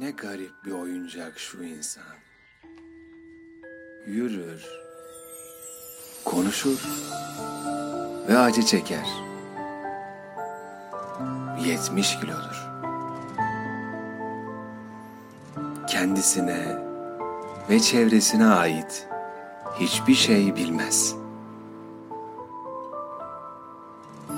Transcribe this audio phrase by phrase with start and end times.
[0.00, 2.02] Ne garip bir oyuncak şu insan.
[4.06, 4.64] Yürür,
[6.24, 6.78] konuşur
[8.28, 9.08] ve acı çeker.
[11.64, 12.70] 70 kilodur.
[15.88, 16.78] Kendisine
[17.70, 19.08] ve çevresine ait
[19.80, 21.14] hiçbir şey bilmez.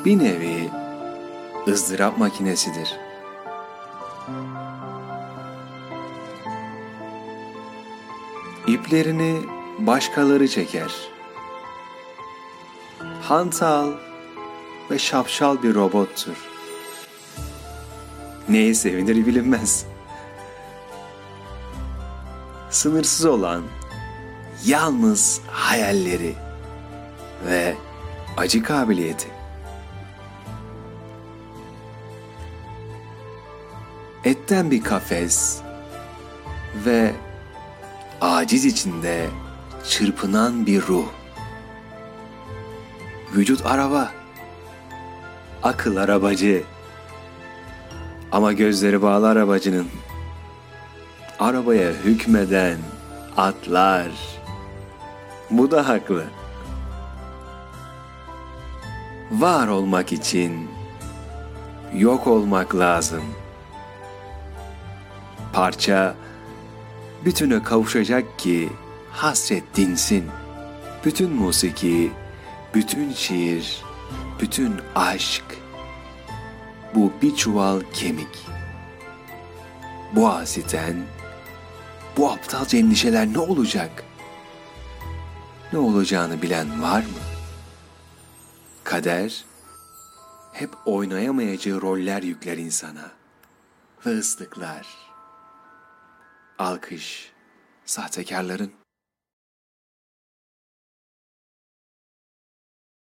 [0.05, 0.71] Bir nevi
[1.69, 2.97] ızdırap makinesidir.
[8.67, 9.41] İplerini
[9.79, 10.95] başkaları çeker.
[13.23, 13.93] Hantal
[14.91, 16.37] ve şapşal bir robottur.
[18.49, 19.87] Neyi sevinir bilinmez.
[22.71, 23.63] Sınırsız olan
[24.65, 26.35] yalnız hayalleri
[27.47, 27.75] ve
[28.37, 29.29] acı kabiliyeti.
[34.25, 35.61] Etten bir kafes
[36.87, 37.13] ve
[38.21, 39.27] aciz içinde
[39.89, 41.07] çırpınan bir ruh.
[43.35, 44.11] Vücut araba,
[45.63, 46.63] akıl arabacı.
[48.33, 49.87] Ama gözleri bağlı arabacının.
[51.41, 52.79] Arabaya hükmeden
[53.37, 54.09] atlar.
[55.51, 56.25] Bu da haklı.
[59.31, 60.71] Var olmak için
[61.95, 63.23] yok olmak lazım.
[65.53, 66.15] Parça
[67.27, 68.73] bütüne kavuşacak ki
[69.13, 70.25] hasret dinsin.
[71.05, 72.13] Bütün musiki,
[72.75, 73.83] bütün şiir,
[74.41, 75.45] bütün aşk.
[76.95, 78.47] Bu bir çuval kemik.
[80.13, 80.97] Bu asiten,
[82.17, 84.05] bu aptalca endişeler ne olacak?
[85.73, 87.23] Ne olacağını bilen var mı?
[88.85, 89.45] Kader,
[90.53, 93.11] hep oynayamayacağı roller yükler insana
[94.07, 95.06] ve ıslıklar.
[96.59, 97.33] Alkış,
[97.85, 98.73] sahtekarların